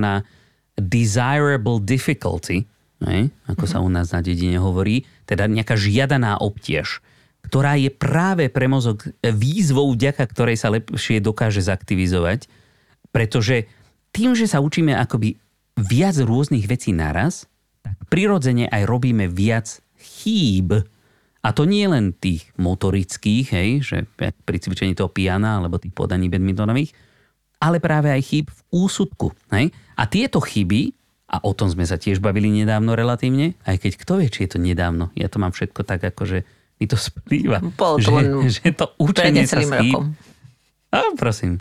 [0.76, 2.66] desirable difficulty,
[3.04, 3.30] ne?
[3.48, 7.00] ako sa u nás na dedine hovorí, teda nejaká žiadaná obtiež,
[7.46, 12.46] ktorá je práve pre mozog výzvou, vďaka ktorej sa lepšie dokáže zaktivizovať,
[13.12, 13.68] pretože
[14.16, 15.40] tým, že sa učíme akoby
[15.80, 17.48] viac rôznych vecí naraz,
[17.82, 20.86] tak prirodzene aj robíme viac chýb.
[21.42, 23.98] A to nie len tých motorických, hej, že
[24.46, 26.94] pri cvičení toho piana alebo tých podaní badmintonových,
[27.58, 29.34] ale práve aj chýb v úsudku.
[29.50, 29.74] Hej?
[29.98, 30.94] A tieto chyby,
[31.32, 34.58] a o tom sme sa tiež bavili nedávno relatívne, aj keď kto vie, či je
[34.58, 36.40] to nedávno, ja to mám všetko tak, ako že
[36.78, 37.58] mi to splýva.
[37.78, 38.14] To že,
[38.62, 40.14] že to učenie sa schýb...
[40.92, 41.58] A prosím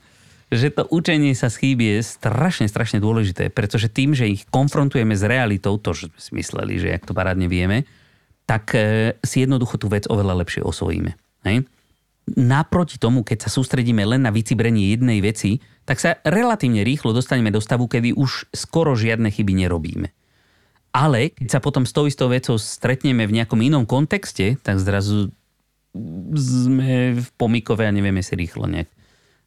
[0.51, 5.23] že to učenie sa z je strašne, strašne dôležité, pretože tým, že ich konfrontujeme s
[5.23, 7.87] realitou, to, že sme mysleli, že jak to parádne vieme,
[8.51, 11.15] tak e, si jednoducho tú vec oveľa lepšie osvojíme.
[11.47, 11.71] Hej?
[12.35, 17.55] Naproti tomu, keď sa sústredíme len na vycibrenie jednej veci, tak sa relatívne rýchlo dostaneme
[17.55, 20.11] do stavu, kedy už skoro žiadne chyby nerobíme.
[20.91, 25.31] Ale keď sa potom s tou istou vecou stretneme v nejakom inom kontexte, tak zrazu
[26.35, 28.91] sme v pomikove a nevieme si rýchlo nejak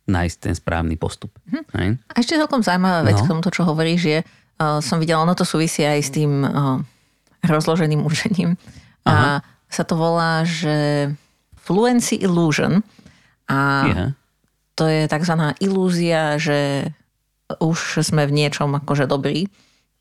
[0.08, 1.32] nájsť ten správny postup.
[1.52, 2.00] Hm.
[2.08, 3.24] A ešte celkom zaujímavá vec no.
[3.24, 6.80] k tomuto, čo hovoríš, je, uh, som videla, ono to súvisí aj s tým uh,
[7.44, 8.56] rozloženým učením.
[9.06, 9.40] Aha.
[9.40, 11.10] A sa to volá, že
[11.58, 12.84] fluency illusion.
[13.50, 14.10] A yeah.
[14.76, 15.34] to je tzv.
[15.60, 16.92] ilúzia, že
[17.60, 19.48] už sme v niečom akože dobrí.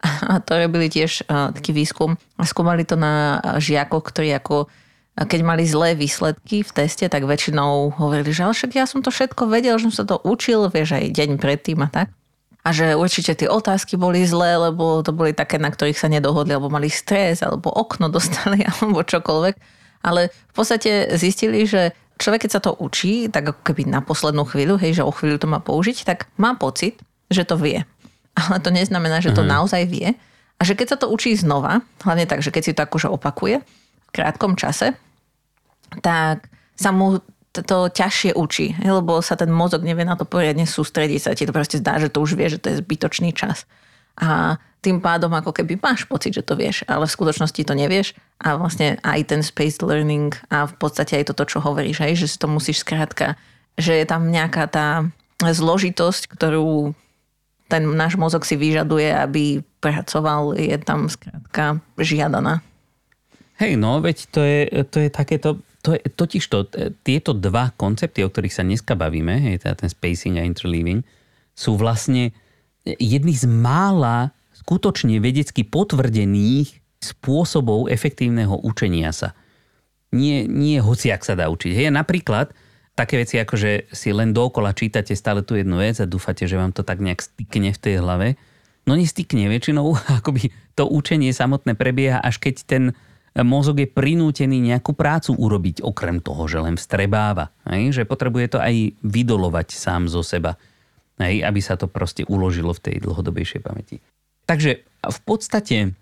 [0.02, 2.18] A to robili tiež uh, taký výskum.
[2.42, 4.66] Skúmali to na žiakoch, ktorí ako
[5.12, 9.12] a keď mali zlé výsledky v teste, tak väčšinou hovorili, že však ja som to
[9.12, 12.08] všetko vedel, že som sa to učil, vieš, aj deň predtým a tak.
[12.62, 16.54] A že určite tie otázky boli zlé, lebo to boli také, na ktorých sa nedohodli,
[16.54, 19.54] alebo mali stres, alebo okno dostali, alebo čokoľvek.
[20.06, 21.90] Ale v podstate zistili, že
[22.22, 25.42] človek, keď sa to učí, tak ako keby na poslednú chvíľu, hej, že o chvíľu
[25.42, 27.82] to má použiť, tak má pocit, že to vie.
[28.38, 29.58] Ale to neznamená, že to uh-huh.
[29.58, 30.14] naozaj vie.
[30.58, 33.66] A že keď sa to učí znova, hlavne tak, že keď si to akože opakuje,
[34.14, 34.94] krátkom čase,
[35.98, 36.46] tak
[36.78, 37.18] sa mu
[37.52, 41.52] to ťažšie učí, lebo sa ten mozog nevie na to poriadne sústrediť, sa ti to
[41.52, 43.68] proste zdá, že to už vie, že to je zbytočný čas.
[44.16, 48.16] A tým pádom ako keby máš pocit, že to vieš, ale v skutočnosti to nevieš
[48.42, 52.26] a vlastne aj ten spaced learning a v podstate aj toto, čo hovoríš, aj, že
[52.26, 53.38] si to musíš skrátka,
[53.76, 54.88] že je tam nejaká tá
[55.38, 56.96] zložitosť, ktorú
[57.70, 62.60] ten náš mozog si vyžaduje, aby pracoval, je tam skrátka žiadaná.
[63.62, 64.60] Hej, no, veď to je,
[64.90, 66.70] to je takéto, to je, totiž to,
[67.02, 71.02] tieto dva koncepty, o ktorých sa dneska bavíme, hej, teda ten spacing a interleaving,
[71.58, 72.30] sú vlastne
[72.86, 79.34] jedný z mála skutočne vedecky potvrdených spôsobov efektívneho učenia sa.
[80.14, 81.74] Nie, nie hociak sa dá učiť.
[81.74, 82.54] Hej, napríklad
[82.94, 86.60] také veci ako, že si len dokola čítate stále tú jednu vec a dúfate, že
[86.60, 88.38] vám to tak nejak stykne v tej hlave.
[88.86, 92.84] No nestykne, väčšinou akoby to učenie samotné prebieha, až keď ten
[93.40, 97.48] mozog je prinútený nejakú prácu urobiť, okrem toho, že len vstrebáva.
[97.64, 97.96] Hej?
[97.96, 100.60] Že potrebuje to aj vydolovať sám zo seba,
[101.16, 101.40] hej?
[101.40, 104.04] aby sa to proste uložilo v tej dlhodobejšej pamäti.
[104.44, 105.96] Takže v podstate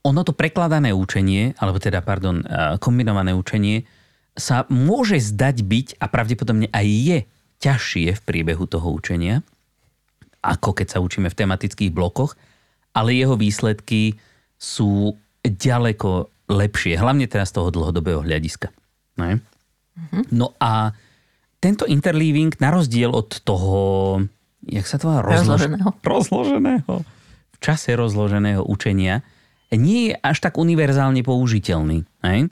[0.00, 2.40] ono to prekladané učenie, alebo teda, pardon,
[2.80, 3.84] kombinované učenie,
[4.32, 7.18] sa môže zdať byť a pravdepodobne aj je
[7.60, 9.44] ťažšie v priebehu toho učenia,
[10.40, 12.32] ako keď sa učíme v tematických blokoch,
[12.96, 14.16] ale jeho výsledky
[14.56, 15.12] sú
[15.44, 18.74] ďaleko lepšie, hlavne teraz z toho dlhodobého hľadiska.
[19.22, 19.38] Ne?
[19.94, 20.22] Mm-hmm.
[20.34, 20.90] No a
[21.62, 23.78] tento interleaving, na rozdiel od toho,
[24.66, 25.08] jak sa to?
[25.22, 25.62] Rozlož...
[25.62, 25.88] Rozloženého.
[26.02, 26.92] Rozloženého.
[27.54, 29.22] V čase rozloženého učenia,
[29.70, 32.02] nie je až tak univerzálne použiteľný.
[32.26, 32.50] Hej?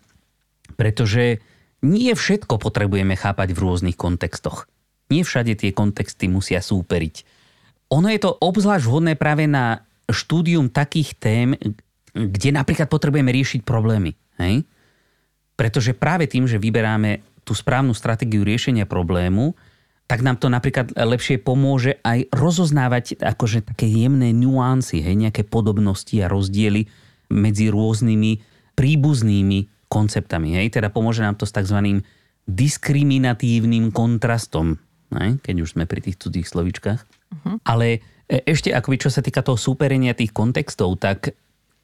[0.78, 1.42] Pretože
[1.82, 4.70] nie všetko potrebujeme chápať v rôznych kontextoch.
[5.08, 7.24] Nie všade tie kontexty musia súperiť.
[7.88, 11.56] Ono je to obzvlášť vhodné práve na štúdium takých tém,
[12.18, 14.18] kde napríklad potrebujeme riešiť problémy.
[14.42, 14.66] Hej?
[15.54, 19.54] Pretože práve tým, že vyberáme tú správnu stratégiu riešenia problému,
[20.08, 26.16] tak nám to napríklad lepšie pomôže aj rozoznávať akože také jemné nuancy, hej, nejaké podobnosti
[26.24, 26.88] a rozdiely
[27.28, 28.40] medzi rôznymi
[28.72, 30.56] príbuznými konceptami.
[30.56, 30.80] Hej?
[30.80, 32.00] Teda pomôže nám to s tzv.
[32.48, 34.80] diskriminatívnym kontrastom,
[35.12, 35.36] hej?
[35.44, 37.00] keď už sme pri tých cudzích slovičkách.
[37.04, 37.60] Uh-huh.
[37.68, 38.00] Ale
[38.32, 41.36] e, ešte akoby čo sa týka toho súperenia tých kontextov, tak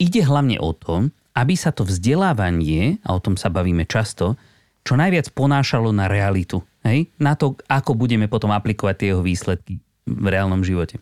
[0.05, 4.37] ide hlavne o to, aby sa to vzdelávanie, a o tom sa bavíme často,
[4.85, 6.61] čo najviac ponášalo na realitu.
[6.85, 7.09] Hej?
[7.17, 11.01] Na to, ako budeme potom aplikovať tie jeho výsledky v reálnom živote.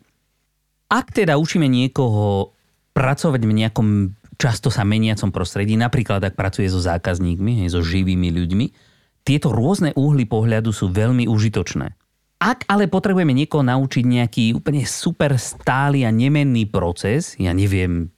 [0.87, 2.55] Ak teda učíme niekoho
[2.95, 3.89] pracovať v nejakom
[4.39, 8.65] často sa meniacom prostredí, napríklad ak pracuje so zákazníkmi, hej, so živými ľuďmi,
[9.27, 11.95] tieto rôzne úhly pohľadu sú veľmi užitočné.
[12.43, 18.11] Ak ale potrebujeme niekoho naučiť nejaký úplne super stály a nemenný proces, ja neviem,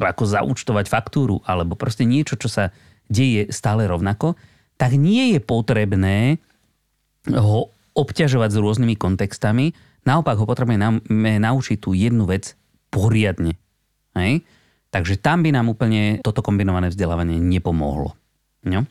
[0.00, 2.74] ako zaúčtovať faktúru, alebo proste niečo, čo sa
[3.10, 4.38] deje stále rovnako,
[4.80, 6.40] tak nie je potrebné
[7.28, 9.76] ho obťažovať s rôznymi kontextami.
[10.08, 12.56] Naopak ho potrebujeme naučiť tú jednu vec
[12.88, 13.60] poriadne.
[14.16, 14.40] Hej?
[14.90, 18.16] Takže tam by nám úplne toto kombinované vzdelávanie nepomohlo.
[18.64, 18.88] No?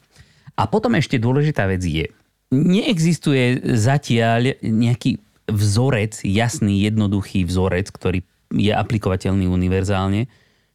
[0.56, 2.06] A potom ešte dôležitá vec je,
[2.54, 5.18] neexistuje zatiaľ nejaký
[5.50, 8.22] vzorec, jasný, jednoduchý vzorec, ktorý
[8.54, 10.26] je aplikovateľný univerzálne,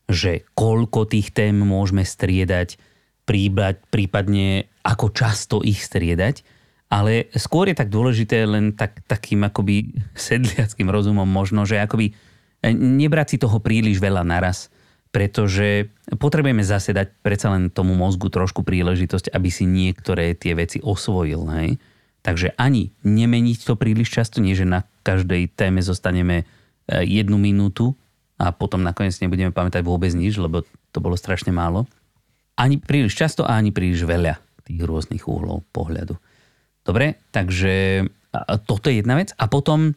[0.06, 2.76] že koľko tých tém môžeme striedať,
[3.88, 6.44] prípadne ako často ich striedať,
[6.92, 12.70] ale skôr je tak dôležité len tak, takým akoby sedliackým rozumom možno, že akoby e,
[12.70, 14.68] nebrať si toho príliš veľa naraz,
[15.08, 20.78] pretože potrebujeme zase dať predsa len tomu mozgu trošku príležitosť, aby si niektoré tie veci
[20.84, 21.42] osvojil.
[21.54, 21.70] Hej?
[22.20, 26.44] Takže ani nemeniť to príliš často, nie že na každej téme zostaneme
[26.88, 27.97] jednu minútu
[28.37, 31.88] a potom nakoniec nebudeme pamätať vôbec nič, lebo to bolo strašne málo.
[32.55, 36.14] Ani príliš často a ani príliš veľa tých rôznych úhlov pohľadu.
[36.85, 38.05] Dobre, takže
[38.68, 39.33] toto je jedna vec.
[39.40, 39.97] A potom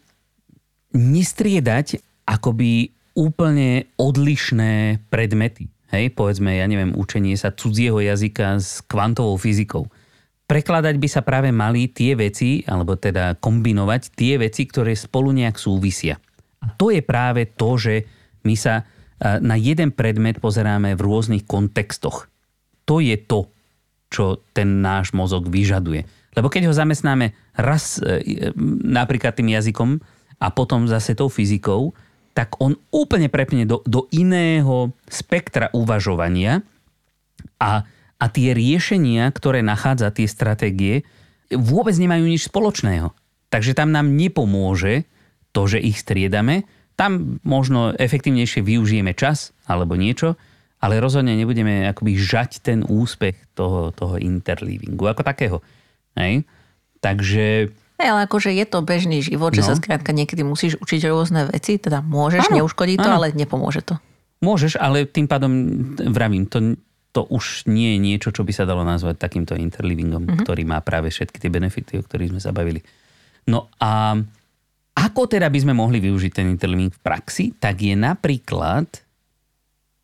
[0.96, 5.68] nestriedať akoby úplne odlišné predmety.
[5.88, 9.88] Hej, povedzme, ja neviem, učenie sa cudzieho jazyka s kvantovou fyzikou.
[10.48, 15.56] Prekladať by sa práve mali tie veci, alebo teda kombinovať tie veci, ktoré spolu nejak
[15.56, 16.20] súvisia.
[16.62, 17.94] A to je práve to, že
[18.42, 18.86] my sa
[19.18, 22.30] na jeden predmet pozeráme v rôznych kontextoch.
[22.86, 23.50] To je to,
[24.08, 26.06] čo ten náš mozog vyžaduje.
[26.38, 28.22] Lebo keď ho zamestnáme raz e,
[28.86, 29.98] napríklad tým jazykom
[30.38, 31.90] a potom zase tou fyzikou,
[32.30, 36.62] tak on úplne prepne do, do iného spektra uvažovania
[37.58, 37.82] a,
[38.22, 41.02] a tie riešenia, ktoré nachádza, tie stratégie,
[41.50, 43.10] vôbec nemajú nič spoločného.
[43.50, 45.10] Takže tam nám nepomôže
[45.58, 46.62] to, že ich striedame.
[46.94, 50.38] Tam možno efektívnejšie využijeme čas alebo niečo,
[50.78, 55.58] ale rozhodne nebudeme akoby žať ten úspech toho, toho interleavingu ako takého.
[56.14, 56.46] Hej?
[57.02, 57.74] Takže...
[57.98, 59.58] Hey, ale akože je to bežný život, no.
[59.58, 63.18] že sa skrátka niekedy musíš učiť rôzne veci, teda môžeš, ano, neuškodí to, ano.
[63.18, 63.98] ale nepomôže to.
[64.38, 65.50] Môžeš, ale tým pádom
[65.98, 66.78] vravím, to,
[67.10, 70.46] to už nie je niečo, čo by sa dalo nazvať takýmto interlivingom, mm-hmm.
[70.46, 72.78] ktorý má práve všetky tie benefity, o ktorých sme sa bavili.
[73.50, 74.14] No a
[74.98, 78.90] ako teda by sme mohli využiť ten interliving v praxi, tak je napríklad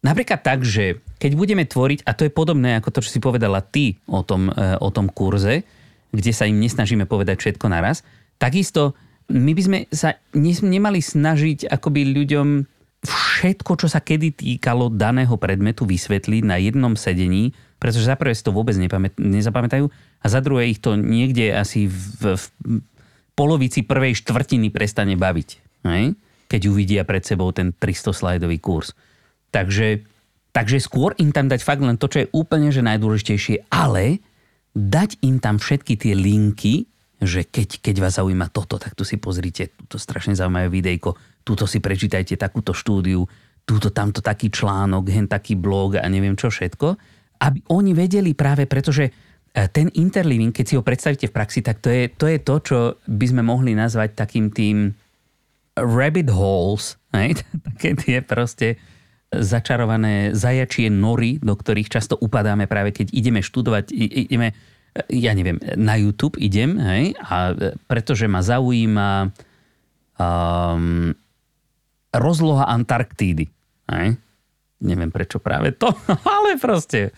[0.05, 3.65] napríklad tak, že keď budeme tvoriť, a to je podobné ako to, čo si povedala
[3.65, 5.65] ty o tom, e, o tom kurze,
[6.13, 8.05] kde sa im nesnažíme povedať všetko naraz.
[8.37, 8.93] Takisto
[9.33, 12.49] my by sme sa nemali snažiť akoby ľuďom
[13.05, 18.45] všetko, čo sa kedy týkalo daného predmetu vysvetliť na jednom sedení, pretože za prvé si
[18.45, 18.77] to vôbec
[19.17, 19.89] nezapamätajú
[20.21, 22.45] a za druhé ich to niekde asi v, v
[23.35, 25.49] polovici prvej štvrtiny prestane baviť.
[25.87, 26.15] Hej?
[26.47, 28.95] Keď uvidia pred sebou ten 300 slajdový kurz.
[29.51, 30.03] Takže,
[30.51, 34.23] takže skôr im tam dať fakt len to, čo je úplne že najdôležitejšie, ale
[34.75, 36.91] dať im tam všetky tie linky,
[37.23, 41.15] že keď, keď vás zaujíma toto, tak tu si pozrite túto strašne zaujímavé videjko,
[41.47, 43.23] túto si prečítajte takúto štúdiu,
[43.65, 46.99] túto tamto taký článok, hen taký blog a neviem čo všetko,
[47.41, 49.11] aby oni vedeli práve, pretože
[49.55, 52.79] ten interliving, keď si ho predstavíte v praxi, tak to je, to je to, čo
[53.07, 54.91] by sme mohli nazvať takým tým
[55.79, 57.39] rabbit holes, hej?
[57.71, 58.83] také tie proste
[59.31, 64.55] začarované zajačie nory, do ktorých často upadáme práve keď ideme študovať, ideme,
[65.11, 67.55] ja neviem, na YouTube idem, hej, a
[67.91, 69.35] pretože ma zaujíma
[70.19, 71.15] um,
[72.15, 73.51] rozloha Antarktídy.
[73.85, 74.17] Hej.
[74.81, 75.93] neviem prečo práve to,
[76.35, 77.13] ale proste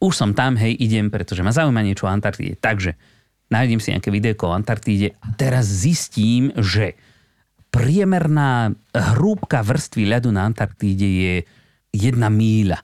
[0.00, 2.56] už som tam, hej, idem, pretože ma zaujíma niečo o Antarktíde.
[2.56, 2.96] Takže
[3.52, 6.96] nájdem si nejaké videjko o Antarktíde a teraz zistím, že
[7.70, 11.34] priemerná hrúbka vrstvy ľadu na Antarktíde je
[11.92, 12.80] jedna míľa.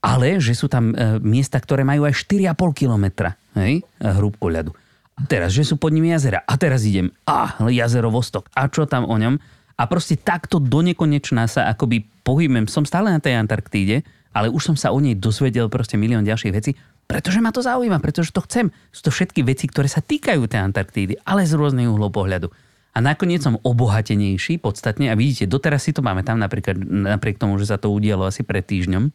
[0.00, 4.70] Ale že sú tam e, miesta, ktoré majú aj 4,5 kilometra hej, hrúbku ľadu.
[5.16, 6.44] A teraz, že sú pod nimi jazera.
[6.44, 8.52] A teraz idem, a jazero Vostok.
[8.52, 9.40] A čo tam o ňom?
[9.76, 12.68] A proste takto do nekonečná sa akoby pohybujem.
[12.68, 14.04] Som stále na tej Antarktíde,
[14.36, 16.76] ale už som sa o nej dozvedel proste milión ďalších vecí,
[17.08, 18.68] pretože ma to zaujíma, pretože to chcem.
[18.92, 22.52] Sú to všetky veci, ktoré sa týkajú tej Antarktídy, ale z rôznych uhlov pohľadu.
[22.92, 27.56] A nakoniec som obohatenejší podstatne a vidíte, doteraz si to máme tam napríklad, napriek tomu,
[27.56, 29.08] že sa to udialo asi pred týždňom,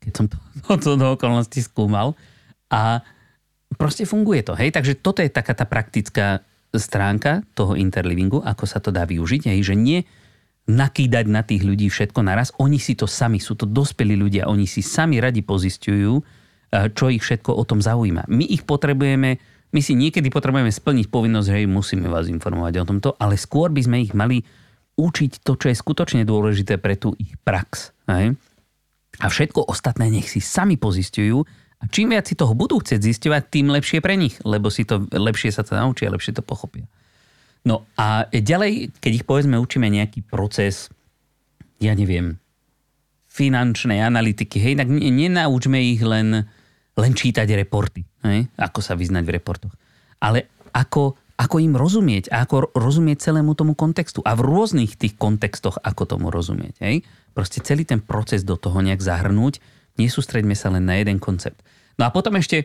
[0.00, 0.36] keď som to,
[0.84, 2.16] to do okolností skúmal.
[2.72, 3.04] A
[3.76, 4.56] proste funguje to.
[4.56, 4.72] Hej?
[4.72, 6.40] Takže toto je taká tá praktická
[6.76, 9.52] stránka toho interlivingu, ako sa to dá využiť.
[9.52, 9.72] Hej?
[9.72, 10.00] Že nie
[10.66, 12.50] nakýdať na tých ľudí všetko naraz.
[12.58, 17.10] Oni si to sami, sú to dospelí ľudia, oni si sami radi pozistujú, eh, čo
[17.10, 18.26] ich všetko o tom zaujíma.
[18.26, 19.38] My ich potrebujeme
[19.74, 23.82] my si niekedy potrebujeme splniť povinnosť, že musíme vás informovať o tomto, ale skôr by
[23.82, 24.40] sme ich mali
[24.96, 27.92] učiť to, čo je skutočne dôležité pre tú ich prax.
[28.08, 28.38] Hej?
[29.20, 31.44] A všetko ostatné nech si sami pozistujú
[31.76, 35.04] a čím viac si toho budú chcieť zisťovať, tým lepšie pre nich, lebo si to
[35.12, 36.88] lepšie sa to naučia, lepšie to pochopia.
[37.66, 40.86] No a ďalej, keď ich povedzme učíme nejaký proces,
[41.82, 42.38] ja neviem,
[43.26, 46.46] finančnej analytiky, hej, tak nenaučme ich len
[46.96, 48.48] len čítať reporty, hej?
[48.56, 49.74] ako sa vyznať v reportoch.
[50.16, 55.20] Ale ako, ako im rozumieť a ako rozumieť celému tomu kontextu a v rôznych tých
[55.20, 56.80] kontextoch, ako tomu rozumieť.
[56.80, 57.04] Hej?
[57.36, 59.60] Proste celý ten proces do toho nejak zahrnúť,
[60.00, 61.60] nesústreďme sa len na jeden koncept.
[62.00, 62.64] No a potom ešte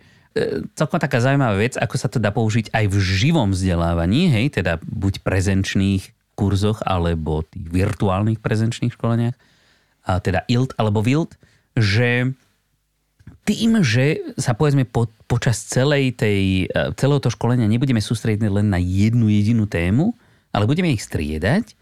[0.79, 4.79] celkom taká zaujímavá vec, ako sa to dá použiť aj v živom vzdelávaní, hej, teda
[4.79, 9.35] buď prezenčných kurzoch alebo tých virtuálnych prezenčných školeniach,
[10.07, 11.37] a teda ILT alebo WILT,
[11.77, 12.31] že
[13.45, 18.69] tým, že sa povedzme po, počas celej tej, e, celého to školenia nebudeme sústrediť len
[18.69, 20.13] na jednu jedinú tému,
[20.53, 21.73] ale budeme ich striedať,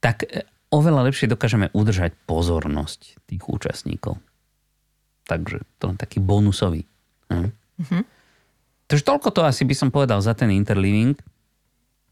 [0.00, 4.20] tak e, oveľa lepšie dokážeme udržať pozornosť tých účastníkov.
[5.28, 6.88] Takže to len taký bonusový.
[7.28, 7.61] Hm?
[7.80, 8.02] Mm-hmm.
[8.90, 11.16] Takže toľko to asi by som povedal za ten interliving.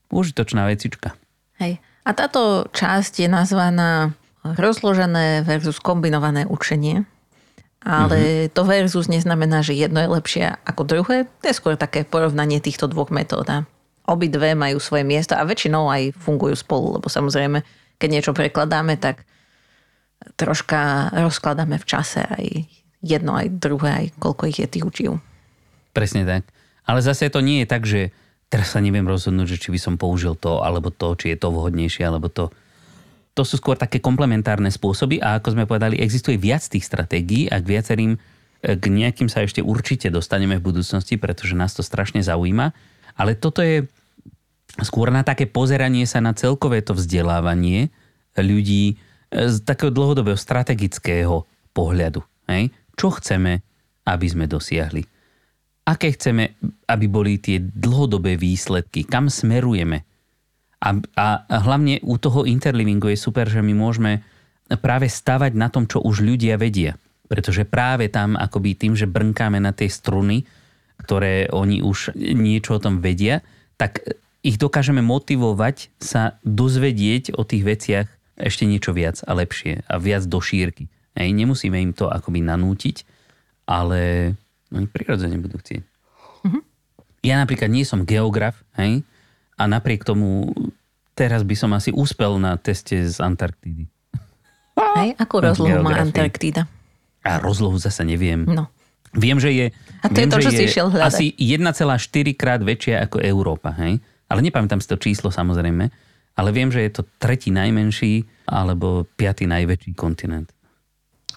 [0.09, 1.13] Užitočná vecička.
[1.61, 1.77] Hej.
[2.09, 7.05] A táto časť je nazvaná rozložené versus kombinované učenie.
[7.81, 8.53] Ale mm-hmm.
[8.57, 11.29] to versus neznamená, že jedno je lepšie ako druhé.
[11.41, 13.49] To je skôr také porovnanie týchto dvoch metód.
[14.05, 17.65] Obidve majú svoje miesto a väčšinou aj fungujú spolu, lebo samozrejme,
[17.97, 19.25] keď niečo prekladáme, tak
[20.37, 22.45] troška rozkladáme v čase aj
[23.01, 25.11] jedno, aj druhé, aj koľko ich je tých učiv.
[25.91, 26.43] Presne tak.
[26.87, 28.11] Ale zase to nie je tak, že
[28.51, 31.55] teraz sa neviem rozhodnúť, že či by som použil to, alebo to, či je to
[31.55, 32.51] vhodnejšie, alebo to
[33.35, 37.63] to sú skôr také komplementárne spôsoby a ako sme povedali, existuje viac tých stratégií a
[37.63, 38.19] k viacerým e,
[38.75, 42.75] k nejakým sa ešte určite dostaneme v budúcnosti, pretože nás to strašne zaujíma.
[43.15, 43.87] Ale toto je
[44.83, 47.95] skôr na také pozeranie sa na celkové to vzdelávanie
[48.35, 48.95] ľudí e,
[49.47, 52.21] z takého dlhodobého strategického pohľadu.
[52.51, 52.75] Hej?
[52.99, 53.63] Čo chceme,
[54.11, 55.07] aby sme dosiahli?
[55.91, 56.55] Aké chceme,
[56.87, 59.03] aby boli tie dlhodobé výsledky?
[59.03, 60.07] Kam smerujeme?
[60.79, 61.27] A, a,
[61.67, 64.23] hlavne u toho interlivingu je super, že my môžeme
[64.79, 66.95] práve stavať na tom, čo už ľudia vedia.
[67.27, 70.47] Pretože práve tam akoby tým, že brnkáme na tie struny,
[71.03, 73.43] ktoré oni už niečo o tom vedia,
[73.75, 73.99] tak
[74.47, 78.07] ich dokážeme motivovať sa dozvedieť o tých veciach
[78.39, 80.87] ešte niečo viac a lepšie a viac do šírky.
[81.19, 82.97] Hej, nemusíme im to akoby nanútiť,
[83.67, 84.33] ale
[84.71, 85.83] oni prirodzene budú chcieť.
[86.47, 86.63] Mm-hmm.
[87.27, 89.05] Ja napríklad nie som geograf, hej,
[89.61, 90.51] a napriek tomu
[91.13, 93.85] teraz by som asi úspel na teste z Antarktídy.
[94.97, 96.65] Hej, akú rozlohu má Antarktída?
[97.21, 98.49] A rozlohu zase neviem.
[98.49, 98.73] No.
[99.13, 99.67] Viem, že je,
[100.01, 101.05] a to viem, je to, čo si išiel hľadať.
[101.05, 103.77] asi 1,4 krát väčšia ako Európa.
[103.77, 104.01] Hej?
[104.33, 105.93] Ale nepamätám si to číslo samozrejme.
[106.39, 110.49] Ale viem, že je to tretí najmenší alebo piatý najväčší kontinent.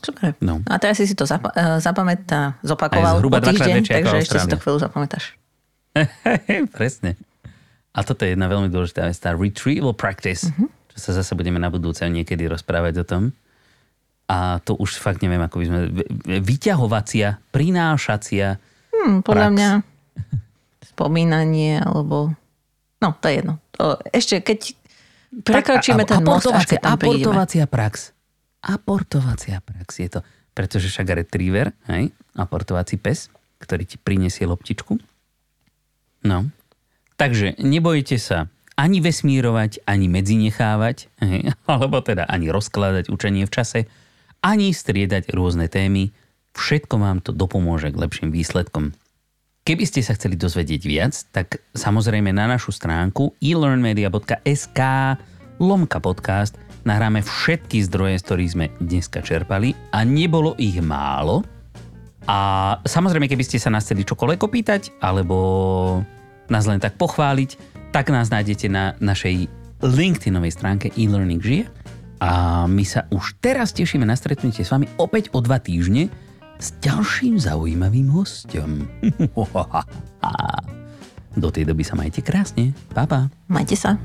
[0.03, 0.35] Super.
[0.43, 0.59] No.
[0.67, 4.59] A teraz si si to zap- eh, zapamätá, zopakoval po týždeň, takže ešte si to
[4.59, 5.39] chvíľu zapamätáš.
[6.77, 7.15] Presne.
[7.93, 10.67] A toto je jedna veľmi dôležitá vec, tá retrieval practice, mm-hmm.
[10.91, 13.23] čo sa zase budeme na budúce niekedy rozprávať o tom.
[14.25, 15.79] A to už fakt neviem, ako by sme...
[16.41, 18.57] Vyťahovacia, prinášacia
[18.89, 19.55] hmm, Podľa prax.
[19.55, 19.69] mňa
[20.95, 22.33] spomínanie, alebo...
[22.97, 23.61] No, to je jedno.
[23.77, 24.73] To, ešte keď
[25.43, 28.15] prekročíme ten most, až tam Aportovacia prax.
[28.63, 30.19] Aportovacia prax je to.
[30.53, 33.27] Pretože však retriever, hej, aportovací pes,
[33.59, 35.01] ktorý ti prinesie loptičku.
[36.23, 36.47] No,
[37.23, 41.07] Takže nebojte sa ani vesmírovať, ani medzinechávať,
[41.71, 43.79] alebo teda ani rozkladať učenie v čase.
[44.43, 46.11] ani striedať rôzne témy.
[46.51, 48.91] Všetko vám to dopomôže k lepším výsledkom.
[49.63, 54.79] Keby ste sa chceli dozvedieť viac, tak samozrejme na našu stránku elearnmedia.sk
[55.59, 61.43] lomka podcast nahráme všetky zdroje, z ktorých sme dneska čerpali a nebolo ich málo.
[62.23, 65.35] A samozrejme, keby ste sa nás chceli čokoľvek opýtať, alebo
[66.47, 67.59] nás len tak pochváliť,
[67.91, 69.47] tak nás nájdete na našej
[69.83, 71.65] LinkedInovej stránke e-learning žije.
[72.23, 76.07] A my sa už teraz tešíme na stretnutie s vami opäť o dva týždne
[76.55, 78.87] s ďalším zaujímavým hostom.
[81.41, 82.71] Do tej doby sa majte krásne.
[82.95, 83.27] Pa, pa.
[83.51, 83.99] Majte sa.